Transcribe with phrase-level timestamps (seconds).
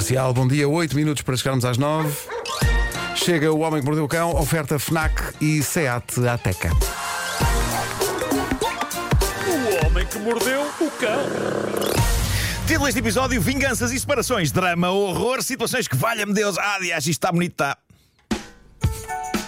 [0.00, 2.10] Comercial, bom dia, 8 minutos para chegarmos às 9.
[3.14, 6.70] Chega o Homem que Mordeu o Cão, oferta FNAC e SEAT Ateca.
[9.46, 11.20] O homem que mordeu o cão.
[12.66, 16.56] Título deste episódio: Vinganças e separações, drama, horror, situações que valha-me Deus.
[16.56, 17.76] Ah, aliás, isto está bonito, está.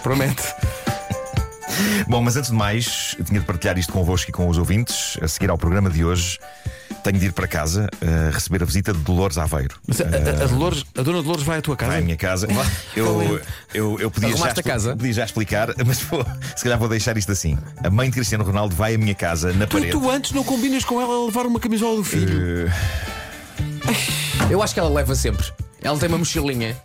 [0.03, 0.43] Promete.
[2.07, 5.17] Bom, mas antes de mais, eu tinha de partilhar isto convosco e com os ouvintes.
[5.19, 6.37] A seguir ao programa de hoje,
[7.03, 9.75] tenho de ir para casa uh, receber a visita de Dolores Aveiro.
[9.87, 11.91] Mas a, a- a Dolores, a dona Dolores vai à tua casa?
[11.91, 12.47] Vai à minha casa.
[12.95, 13.39] Eu,
[13.73, 14.95] eu, eu podia, já casa?
[14.95, 16.25] podia já explicar, mas vou-
[16.55, 17.57] se calhar vou deixar isto assim.
[17.83, 19.91] A mãe de Cristiano Ronaldo vai à minha casa na Tu, parede.
[19.91, 22.71] tu antes não combinas com ela a levar uma camisola do filho?
[24.49, 25.45] Eu acho que ela leva sempre.
[25.81, 26.75] Ela tem uma mochilinha.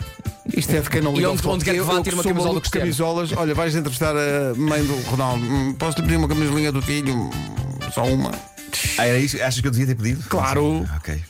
[0.57, 2.25] Isto é de quem não liga E onde- onde quer que Eu- vá, tira uma
[2.25, 2.85] camisola do Cristiano.
[2.87, 3.33] camisolas.
[3.37, 5.45] Olha, vais entrevistar a mãe do Ronaldo.
[5.45, 7.31] Hum, Posso-te pedir uma camisolinha do filho?
[7.93, 8.33] Só uma.
[8.99, 9.37] Ah, era isso?
[9.43, 10.23] Achas que eu devia ter pedido?
[10.29, 10.87] Claro.
[10.97, 11.23] Ok.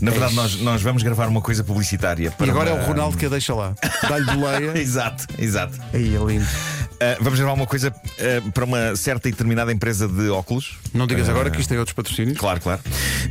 [0.00, 2.26] Na verdade, nós, nós vamos gravar uma coisa publicitária.
[2.26, 3.74] E para agora é uma- o Ronaldo que a deixa lá.
[4.08, 4.72] Dá-lhe boleia.
[4.78, 5.78] Exato, exato.
[5.92, 6.46] Aí é lindo.
[7.04, 10.78] Ah, vamos gravar uma coisa ah, para uma certa e determinada empresa de óculos.
[10.94, 12.38] Não digas agora que isto tem outros patrocínios.
[12.38, 12.80] Claro, claro.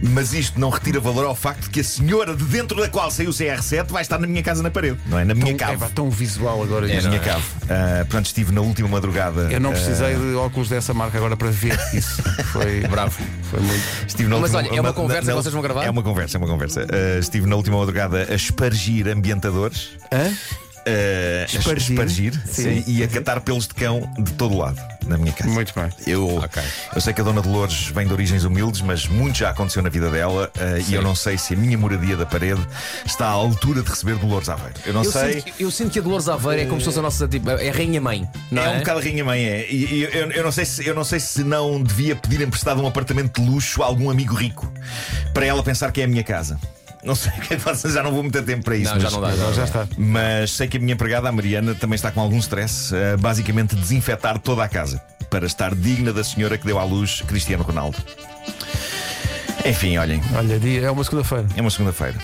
[0.02, 3.10] Mas isto não retira valor ao facto de que a senhora de dentro da qual
[3.10, 5.26] saiu o CR7 vai estar na minha casa na parede, não é?
[5.26, 5.84] Na minha Tão, cave.
[5.86, 6.88] é, tão visual agora.
[6.88, 7.08] na isto.
[7.10, 7.44] minha cave.
[7.70, 9.50] Ah, portanto, estive na última madrugada.
[9.52, 12.22] Eu não precisei de óculos dessa marca agora para ver isso.
[12.52, 13.18] Foi Bravo.
[13.50, 13.84] Foi muito.
[14.08, 15.84] Estive na Mas última- olha, é uma na- conversa na- que vocês vão gravar?
[15.86, 16.86] É uma conversa, é uma conversa.
[17.20, 19.90] Estive na última madrugada a espargir ambientadores.
[20.12, 20.32] Hã?
[20.86, 21.92] A Espargir?
[21.92, 22.84] espargir Sim.
[22.88, 25.50] e a catar pelos de cão de todo o lado na minha casa.
[25.50, 25.89] Muito bem.
[26.08, 26.62] Eu, Ok.
[26.95, 29.89] eu sei que a Dona Dolores vem de origens humildes, mas muito já aconteceu na
[29.89, 32.61] vida dela ah, e eu não sei se a minha moradia da parede
[33.06, 34.73] está à altura de receber Dolores Aveiro.
[34.86, 35.42] Eu não Eu sei.
[35.42, 37.70] sinto, eu sinto que a Dolores Aveiro é como se fosse a nossa tipo, é
[37.70, 38.28] a rainha-mãe.
[38.52, 39.70] Não É é, um bocado rainha mãe, é.
[39.72, 42.81] E, e eu, eu não sei se, eu não sei se não devia pedir emprestado
[42.81, 44.72] um apartamento de luxo a algum amigo rico
[45.34, 46.58] para ela pensar que é a minha casa.
[47.04, 48.94] Não sei o que é que faço, já não vou muito tempo para isso.
[48.94, 49.30] Não, já mas- não dá.
[49.30, 49.88] Agora já está.
[49.98, 52.94] Mas sei que a minha empregada, a Mariana, também está com algum stress.
[52.95, 57.22] a basicamente, desinfetar toda a casa para estar digna da senhora que deu à luz
[57.27, 57.98] Cristiano Ronaldo.
[59.66, 61.45] Enfim, olhem, Olha, dia- é uma segunda-feira.
[61.55, 62.16] é uma segunda-feira.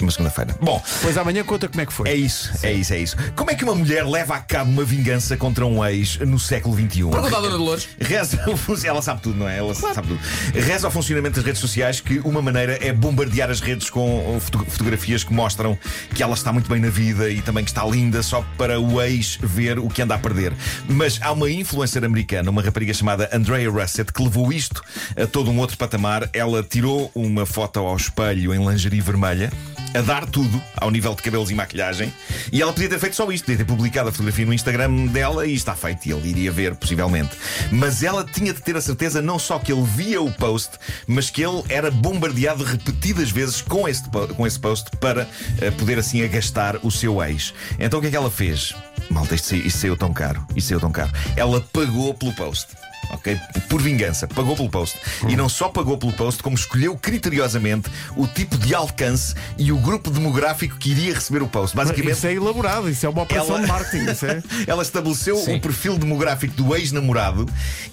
[0.00, 0.54] Uma segunda-feira.
[0.60, 2.08] Bom, Pois amanhã conta como é que foi.
[2.08, 3.16] é isso, é isso, é isso.
[3.34, 6.74] Como é que uma mulher leva a cabo uma vingança contra um ex no século
[6.76, 7.04] XXI?
[7.10, 7.88] Pergunta à Dona Dolores.
[8.00, 8.38] Reza
[8.84, 9.58] Ela sabe tudo, não é?
[9.58, 10.20] Ela sabe tudo.
[10.54, 14.64] Reza ao funcionamento das redes sociais que uma maneira é bombardear as redes com foto-
[14.68, 15.78] fotografias que mostram
[16.14, 19.00] que ela está muito bem na vida e também que está linda só para o
[19.00, 20.52] ex ver o que anda a perder.
[20.88, 24.82] Mas há uma influencer americana, uma rapariga chamada Andrea Russett, que levou isto
[25.20, 26.28] a todo um outro patamar.
[26.32, 29.50] Ela tirou uma foto ao espelho em lingerie vermelha.
[29.96, 32.12] A dar tudo ao nível de cabelos e maquilhagem,
[32.52, 35.46] e ela podia ter feito só isto, podia ter publicado a fotografia no Instagram dela
[35.46, 37.30] e está feito, e ele iria ver, possivelmente.
[37.72, 40.72] Mas ela tinha de ter a certeza não só que ele via o post,
[41.06, 44.02] mas que ele era bombardeado repetidas vezes com esse,
[44.36, 45.26] com esse post para
[45.62, 47.54] eh, poder assim agastar o seu ex.
[47.78, 48.74] Então o que é que ela fez?
[49.08, 51.10] Malta, isto, isto saiu tão caro, isto saiu tão caro.
[51.36, 52.66] Ela pagou pelo post.
[53.10, 53.38] Ok?
[53.68, 54.98] Por vingança, pagou pelo post.
[55.28, 59.76] E não só pagou pelo post, como escolheu criteriosamente o tipo de alcance e o
[59.78, 61.76] grupo demográfico que iria receber o post.
[61.76, 64.10] Basicamente, Isso é elaborado, isso é uma operação Ela- de marketing.
[64.10, 64.42] Isso é.
[64.66, 67.46] ela estabeleceu o perfil demográfico do ex-namorado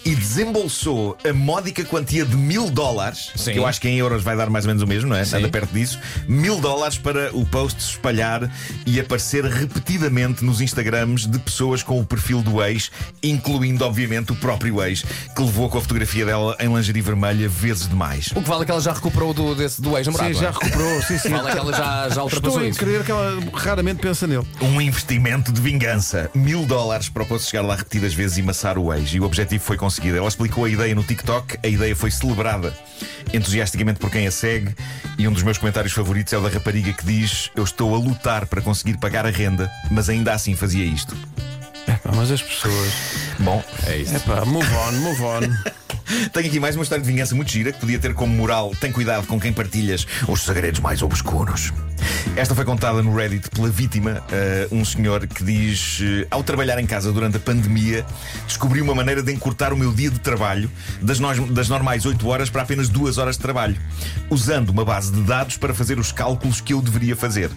[0.05, 3.53] e desembolsou a módica quantia de mil dólares, Sim.
[3.53, 5.23] que eu acho que em euros vai dar mais ou menos o mesmo, não é?
[5.25, 5.37] Sim.
[5.37, 5.99] Anda perto disso.
[6.27, 8.49] Mil dólares para o post se espalhar
[8.85, 12.91] e aparecer repetidamente nos Instagrams de pessoas com o perfil do ex,
[13.21, 15.02] incluindo, obviamente, o próprio ex,
[15.35, 18.27] que levou com a fotografia dela em lingerie vermelha vezes demais.
[18.35, 20.33] O que vale é que ela já recuperou do, desse, do ex-namorado.
[20.33, 20.51] Sim, já é?
[20.51, 21.01] recuperou.
[21.01, 21.29] Sim, sim.
[21.33, 22.79] Vale é que ela já, já ultrapassou Estou a isso.
[22.79, 24.45] crer que ela raramente pensa nele.
[24.61, 26.29] Um investimento de vingança.
[26.33, 29.13] Mil dólares para o posto chegar lá repetidas vezes e maçar o ex.
[29.13, 30.17] E o objetivo foi conseguido.
[30.17, 32.73] Ela explicou a ideia no TikTok, a ideia foi celebrada
[33.33, 34.75] entusiasticamente por quem a segue.
[35.17, 37.97] E um dos meus comentários favoritos é o da rapariga que diz: Eu estou a
[37.97, 41.15] lutar para conseguir pagar a renda, mas ainda assim fazia isto.
[42.05, 42.91] Epá, mas as pessoas.
[43.39, 44.15] Bom, É isso.
[44.15, 45.39] Epá, move on, move on.
[46.33, 48.91] tenho aqui mais uma história de vingança muito gira que podia ter como moral: tem
[48.91, 51.71] cuidado com quem partilhas os segredos mais obscuros.
[52.35, 56.79] Esta foi contada no Reddit pela vítima, eh, um senhor que diz: eh, Ao trabalhar
[56.79, 58.05] em casa durante a pandemia,
[58.47, 60.69] descobri uma maneira de encurtar o meu dia de trabalho
[61.01, 63.77] das, nós- das normais 8 horas para apenas 2 horas de trabalho,
[64.29, 67.49] usando uma base de dados para fazer os cálculos que eu deveria fazer.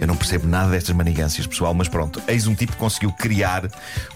[0.00, 3.68] Eu não percebo nada destas manigâncias, pessoal, mas pronto, eis um tipo que conseguiu criar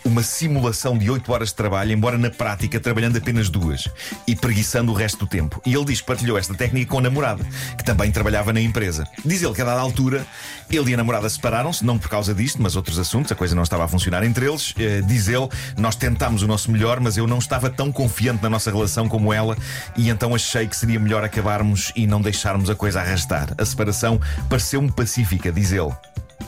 [0.05, 3.89] uma simulação de 8 horas de trabalho, embora na prática trabalhando apenas duas
[4.27, 5.61] e preguiçando o resto do tempo.
[5.65, 7.45] E ele diz que partilhou esta técnica com a namorada,
[7.77, 9.07] que também trabalhava na empresa.
[9.25, 10.27] Diz ele que a dada altura
[10.71, 13.63] ele e a namorada separaram-se, não por causa disto, mas outros assuntos, a coisa não
[13.63, 14.75] estava a funcionar entre eles.
[14.79, 18.51] Eh, diz ele, nós tentámos o nosso melhor, mas eu não estava tão confiante na
[18.51, 19.57] nossa relação como ela,
[19.97, 23.55] e então achei que seria melhor acabarmos e não deixarmos a coisa arrastar.
[23.57, 25.93] A separação pareceu-me pacífica, diz ele.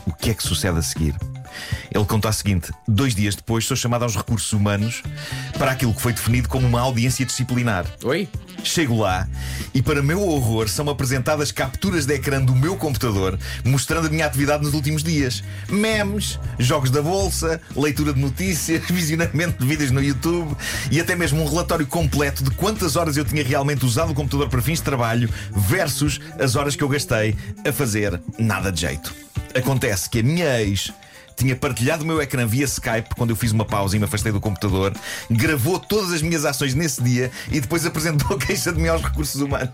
[0.05, 1.15] O que é que sucede a seguir?
[1.93, 5.03] Ele conta o seguinte: dois dias depois sou chamado aos recursos humanos
[5.57, 7.85] para aquilo que foi definido como uma audiência disciplinar.
[8.03, 8.27] Oi?
[8.63, 9.27] Chego lá
[9.73, 14.25] e, para meu horror, são apresentadas capturas de ecrã do meu computador mostrando a minha
[14.25, 15.43] atividade nos últimos dias.
[15.69, 20.55] Memes, jogos da bolsa, leitura de notícias, visionamento de vídeos no YouTube
[20.91, 24.49] e até mesmo um relatório completo de quantas horas eu tinha realmente usado o computador
[24.49, 29.13] para fins de trabalho versus as horas que eu gastei a fazer nada de jeito.
[29.55, 30.91] Acontece que a minha ex
[31.37, 34.31] tinha partilhado o meu ecrã via Skype quando eu fiz uma pausa e me afastei
[34.31, 34.93] do computador,
[35.29, 39.39] gravou todas as minhas ações nesse dia e depois apresentou queixa de mim aos recursos
[39.39, 39.69] humanos.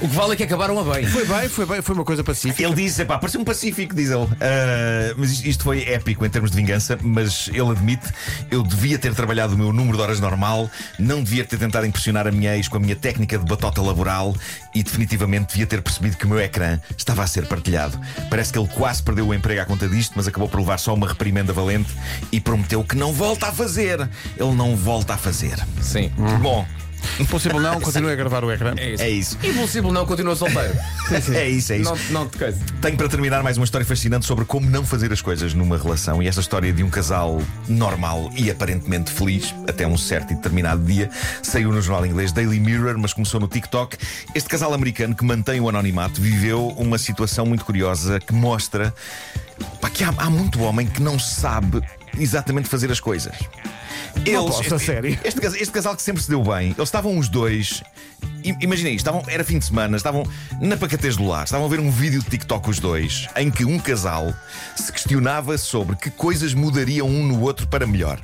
[0.00, 1.06] O que vale é que acabaram a bem.
[1.06, 2.62] Foi bem, foi bem, foi uma coisa pacífica.
[2.62, 4.26] Ele disse, pá, parecia um pacífico, diz ele.
[4.40, 8.08] Ah, mas isto, isto foi épico em termos de vingança, mas ele admite,
[8.50, 12.26] eu devia ter trabalhado o meu número de horas normal, não devia ter tentado impressionar
[12.26, 14.34] a minha ex com a minha técnica de batota laboral
[14.74, 17.98] e definitivamente devia ter percebido que o meu ecrã estava a ser partilhado.
[18.28, 20.94] Parece que ele quase perdeu o emprego à conta disto, mas acabou por levar só
[20.94, 21.90] uma reprimenda valente
[22.30, 24.00] e prometeu que não volta a fazer.
[24.36, 25.58] Ele não volta a fazer.
[25.80, 26.10] Sim.
[26.40, 26.66] Bom,
[27.20, 28.74] Impossível não, continue a gravar o ecrã.
[28.76, 29.02] É isso.
[29.02, 29.38] é isso.
[29.42, 30.74] Impossível não, continua solteiro.
[31.34, 31.90] É isso, é isso.
[31.90, 32.58] não, não te coisa.
[32.80, 36.22] Tenho para terminar mais uma história fascinante sobre como não fazer as coisas numa relação.
[36.22, 40.82] E esta história de um casal normal e aparentemente feliz, até um certo e determinado
[40.82, 41.10] dia,
[41.42, 43.96] saiu no jornal inglês Daily Mirror, mas começou no TikTok.
[44.34, 48.94] Este casal americano que mantém o anonimato viveu uma situação muito curiosa que mostra
[49.80, 51.82] pá, que há, há muito homem que não sabe
[52.18, 53.34] exatamente fazer as coisas.
[54.24, 55.18] Eles, posso, a sério.
[55.24, 57.82] Este, casal- este casal que sempre se deu bem, eles estavam os dois.
[58.44, 60.24] i- Imaginei isto, estavam, era fim de semana, estavam
[60.60, 63.64] na pacatez do lar, estavam a ver um vídeo de TikTok os dois, em que
[63.64, 64.32] um casal
[64.76, 68.20] se questionava sobre que coisas mudariam um no outro para melhor.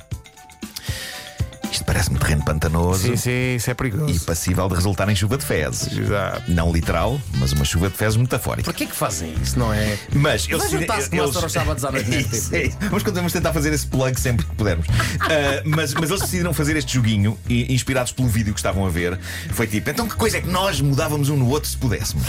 [1.87, 4.25] Parece-me terreno pantanoso Sim, sim, isso é e perigoso.
[4.25, 5.97] passível de resultar em chuva de fezes.
[5.97, 6.51] Exato.
[6.51, 8.65] Não literal, mas uma chuva de fezes metafórica.
[8.65, 9.97] Porquê que fazem isso, não é?
[10.13, 12.67] Mas eles Vai juntar-se com Sábados à noite É neste isso, é.
[12.89, 14.85] Vamos, vamos tentar fazer esse plug sempre que pudermos.
[15.21, 18.89] Ah, mas, mas eles decidiram fazer este joguinho, e- inspirados pelo vídeo que estavam a
[18.89, 19.17] ver.
[19.51, 22.25] Foi tipo, então que coisa é que nós mudávamos um no outro se pudéssemos?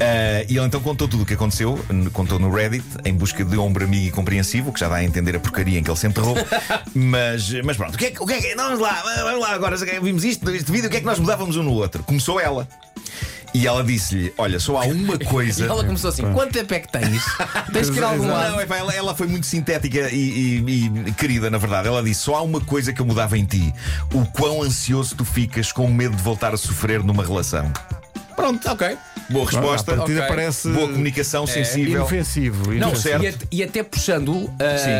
[0.00, 1.78] Ah, e ele então contou tudo o que aconteceu,
[2.12, 5.36] contou no Reddit, em busca de ombro amigo e compreensivo, que já dá a entender
[5.36, 6.34] a porcaria em que ele se enterrou.
[6.94, 8.22] mas, mas pronto, o que é que.
[8.22, 10.96] O que, é que vamos lá, vamos lá agora, vimos isto, este vídeo, o que
[10.96, 12.02] é que nós mudávamos um no outro?
[12.02, 12.66] Começou ela.
[13.52, 15.66] E ela disse-lhe: Olha, só há uma E coisa.
[15.66, 17.22] ela começou assim: quanto tempo é que tens?
[17.72, 18.52] tens que ir a algum lado.
[18.52, 21.88] Não, ela, ela foi muito sintética e, e- e querida, na verdade.
[21.88, 23.74] Ela disse: só há uma coisa que eu mudava em ti:
[24.14, 27.70] o quão ansioso tu ficas com medo de voltar a sofrer numa relação.
[28.36, 28.96] Pronto, Ok.
[29.30, 29.92] Boa resposta.
[29.92, 30.28] A partida Ok.
[30.28, 31.92] parece Boa comunicação, sensível.
[31.96, 32.72] inofensivo.
[32.74, 33.22] Não, certo.
[33.24, 34.52] e, at- e até puxando uh,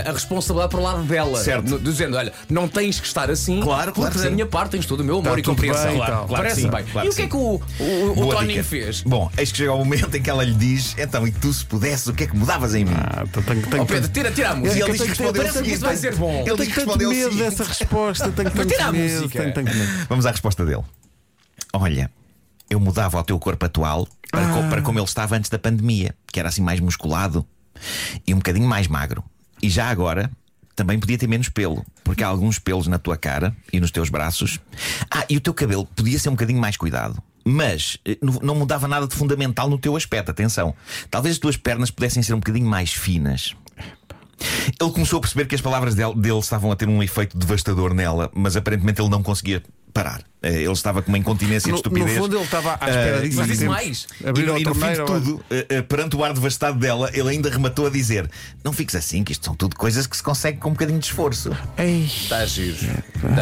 [0.06, 1.42] a responsabilidade para o lado dela.
[1.42, 1.68] Certo.
[1.68, 3.60] No- dizendo: olha, não tens que estar assim.
[3.60, 5.84] Claro, claro porque que da minha parte tens todo o meu amor Tá e compreensão.
[5.86, 6.12] bem e Claro.
[6.12, 6.84] Claro que Parece sim, bem.
[6.84, 8.64] claro e o que que é que o, o, o dica.
[8.64, 9.02] fez?
[9.02, 11.64] Bom, eis que chega ao momento em que ela lhe diz: Então, e tu se
[11.64, 12.94] pudesses, o que é que mudavas em mim?
[12.96, 14.76] Ah, então tenho, tenho, Ó Pedro, tira, tira a E música.
[14.78, 16.44] ele que diz que que- respondeu o Parece que seguinte: isso vai ser bom.
[16.46, 18.30] Ele diz que respondeu o medo dessa resposta.
[18.30, 20.06] Tenho tanto medo.
[20.08, 20.82] Vamos à resposta dele.
[21.72, 22.10] Olha,
[22.70, 26.14] eu mudava o teu corpo atual para, co- para como ele estava antes da pandemia,
[26.32, 27.44] que era assim mais musculado
[28.26, 29.22] e um bocadinho mais magro.
[29.62, 30.30] E já agora
[30.76, 34.08] também podia ter menos pelo, porque há alguns pelos na tua cara e nos teus
[34.08, 34.58] braços.
[35.10, 37.22] Ah, e o teu cabelo podia ser um bocadinho mais cuidado.
[37.44, 40.74] Mas eh, não não mudava nada de fundamental no teu aspecto, atenção.
[41.10, 43.54] Talvez as tuas pernas pudessem ser um bocadinho mais finas.
[44.80, 47.92] Ele começou a perceber que as palavras dele, dele estavam a ter um efeito devastador
[47.92, 49.62] nela, mas aparentemente ele não conseguia
[49.92, 50.22] parar.
[50.42, 52.16] Eh, Ele estava com uma incontinência No, de estupidez.
[52.16, 53.36] no fundo, ele estava à espera Ah, disso.
[53.36, 54.06] mas há disse mais.
[54.24, 57.28] Abrir e, e no fim de tudo, eh, eh, perante o ar devastado dela, ele
[57.28, 58.28] ainda rematou a dizer:
[58.64, 61.04] Não fiques assim, que isto são tudo coisas que se consegue com um bocadinho de
[61.06, 61.50] esforço.
[61.76, 62.76] Ei, Está a giro.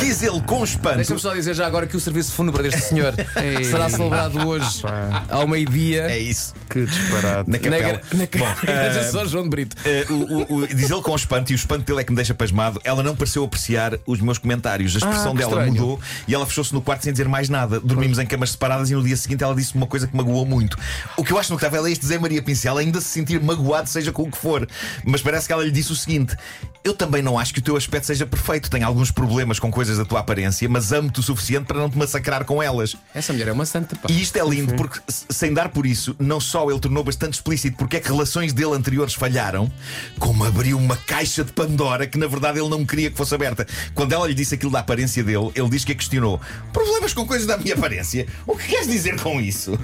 [0.01, 0.97] Diz ele com espanto.
[0.97, 3.15] Deixa-me só dizer já agora que o serviço fúnebre deste senhor
[3.65, 4.83] será celebrado hoje
[5.29, 6.53] ao meio-dia É isso.
[6.69, 7.49] que disparate.
[7.51, 7.79] Na na, capela.
[7.81, 9.77] gra- na, igreja de São João de Brito.
[9.85, 12.17] Eh, o- o- o- diz ele com espanto, e o espanto dele é que me
[12.17, 12.81] deixa pasmado.
[12.83, 14.95] Ela não pareceu apreciar os meus comentários.
[14.97, 15.73] A expressão Ah, dela estranho.
[15.73, 17.79] mudou e ela fechou-se no quarto sem dizer mais nada.
[17.81, 20.79] Dormimos em camas separadas e no dia seguinte ela disse uma coisa que magoou muito.
[21.19, 24.11] O que eu acho notável é este Zé Maria Pincel ainda se sentir magoado, seja
[24.11, 24.67] com o que for.
[25.05, 26.35] Mas parece que ela lhe disse o seguinte:
[26.83, 28.71] Eu também não acho que o teu aspecto seja perfeito.
[28.71, 31.99] Tenho alguns problemas com coisas da tua aparência, mas amo-te o suficiente para não te
[31.99, 32.97] massacrar com elas.
[33.15, 34.09] Essa mulher é uma santa, pá.
[34.09, 37.77] E isto é lindo porque, sem dar por isso, não só ele tornou bastante explícito
[37.77, 39.71] porque é que relações dele anteriores falharam,
[40.19, 43.67] como abriu uma caixa de Pandora que na verdade ele não queria que fosse aberta.
[43.95, 46.41] Quando ela lhe disse aquilo da aparência dele, ele diz que a questionou:
[46.79, 48.25] Problemas com coisas da minha aparência?
[48.47, 49.77] O que queres dizer com isso?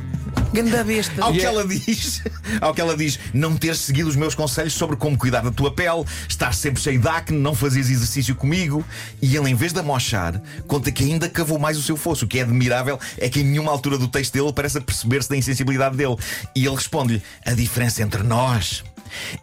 [0.52, 1.24] Ganda besta.
[1.24, 2.22] Ao que ela diz,
[2.60, 5.72] ao que ela diz, não teres seguido os meus conselhos sobre como cuidar da tua
[5.72, 8.84] pele, estar sempre cheio de acne, não fazeres exercício comigo.
[9.20, 12.26] E ele, em vez de amochar, conta que ainda cavou mais o seu fosso.
[12.26, 15.36] O que é admirável é que em nenhuma altura do texto dele parece perceber-se da
[15.36, 16.14] insensibilidade dele.
[16.54, 18.84] E ele responde-lhe: a diferença entre nós.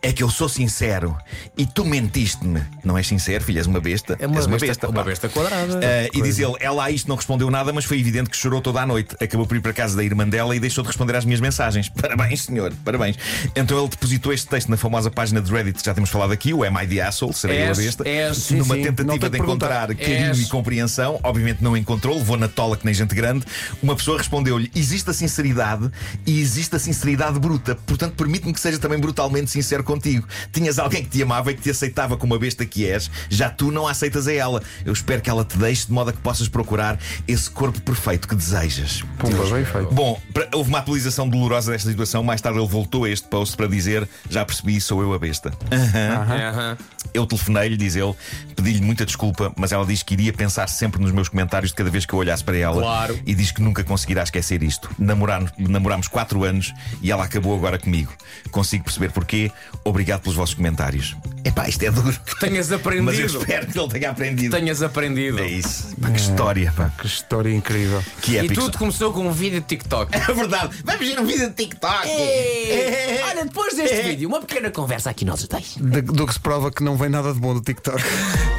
[0.02, 1.18] É que eu sou sincero
[1.58, 2.62] e tu mentiste-me.
[2.84, 4.18] Não és sincero, filha, és uma besta.
[4.20, 4.90] É uma és uma besta- besta.
[4.90, 5.80] uma besta quadrada.
[5.84, 8.62] Ah, e diz ele, ela a isto não respondeu nada, mas foi evidente que chorou
[8.62, 9.16] toda a noite.
[9.22, 11.90] Acabou por ir para casa da irmã dela e deixou de responder às minhas mensagens.
[12.02, 13.18] Parabéns, senhor, parabéns.
[13.56, 16.54] Então ele depositou este texto na famosa página de Reddit que já temos falado aqui,
[16.54, 17.34] o Am I the Asshole?
[17.34, 18.08] Serei eu a besta?
[18.08, 19.42] és- sim, numa sim, tentativa de perguntar.
[19.88, 21.20] encontrar carinho És- e compreensão.
[21.24, 23.46] Obviamente não encontrou, levou na tola que nem gente grande.
[23.82, 25.90] Uma pessoa respondeu-lhe: existe a sinceridade
[26.26, 27.76] e existe a sinceridade bruta.
[27.86, 30.28] Portanto, permite-me que seja também brutalmente sincero contigo.
[30.52, 33.50] Tinhas alguém que te amava e que te aceitava como a besta que és, já
[33.50, 34.62] tu não a aceitas a ela.
[34.86, 38.28] Eu espero que ela te deixe de modo a que possas procurar esse corpo perfeito
[38.28, 39.04] que desejas.
[39.18, 39.92] Pumba, bem feito.
[39.94, 40.20] Bom,
[40.54, 42.24] houve uma atualização dolorosa desta situação.
[42.24, 45.52] Mais tarde ele voltou a este post para dizer: Já percebi, sou eu a besta.
[45.72, 46.78] Aham.
[47.14, 48.14] Eu telefonei-lhe, diz ele,
[48.56, 51.90] pedi-lhe muita desculpa, mas ela diz que iria pensar sempre nos meus comentários de cada
[51.90, 52.82] vez que eu olhasse para ela.
[52.82, 53.20] Claro.
[53.26, 54.90] E diz que nunca conseguirá esquecer isto.
[54.98, 58.12] Namorar- namorámos quatro anos e ela acabou agora comigo.
[58.52, 59.41] Consigo perceber porquê.
[59.84, 61.16] Obrigado pelos vossos comentários.
[61.44, 62.16] Epá, isto é duro.
[62.40, 63.26] Tenhas Mas eu aprendido.
[63.40, 64.56] espero que ele tenha aprendido.
[64.56, 65.40] Tenhas aprendido.
[65.40, 65.96] É isso.
[66.00, 66.92] Pá, que história, pá.
[67.00, 68.04] Que história incrível.
[68.22, 68.56] Que E épico.
[68.62, 70.12] tudo começou com um vídeo de TikTok.
[70.32, 70.76] É verdade.
[70.86, 72.08] Vamos ver um vídeo de TikTok.
[72.08, 73.22] É.
[73.30, 75.76] Olha, depois deste vídeo, uma pequena conversa aqui nós dois.
[75.80, 78.02] De- do que se prova que não vem nada de bom do TikTok.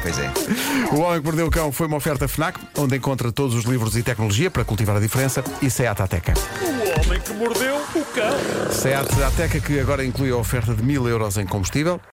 [0.01, 0.31] Pois é.
[0.93, 3.95] O Homem que Mordeu o Cão foi uma oferta FNAC, onde encontra todos os livros
[3.95, 6.33] e tecnologia para cultivar a diferença, e Seat Ateca.
[6.61, 8.71] O homem que mordeu o cão.
[8.71, 11.99] Seat Ateca que agora inclui a oferta de mil euros em combustível.